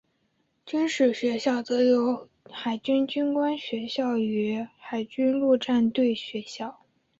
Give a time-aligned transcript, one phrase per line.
[0.65, 6.79] 军事学校则有海军军官学校与海军陆战队学校。